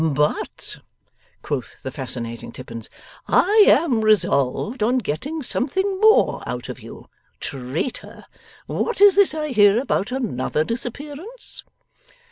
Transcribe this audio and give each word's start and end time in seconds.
'But,' 0.03 0.77
quoth 1.43 1.79
the 1.83 1.91
fascinating 1.91 2.51
Tippins, 2.51 2.89
'I 3.27 3.65
am 3.67 4.01
resolved 4.01 4.81
on 4.81 4.97
getting 4.97 5.43
something 5.43 6.01
more 6.01 6.41
out 6.47 6.69
of 6.69 6.79
you. 6.79 7.07
Traitor! 7.39 8.25
what 8.65 8.99
is 8.99 9.13
this 9.13 9.35
I 9.35 9.49
hear 9.49 9.79
about 9.79 10.11
another 10.11 10.63
disappearance? 10.63 11.63